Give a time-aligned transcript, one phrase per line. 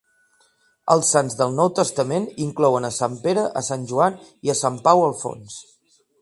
[0.93, 4.19] Els sants del Nou Testament inclouen a Sant Pere, a Sant Joan
[4.51, 5.61] i Sant Pau al fons.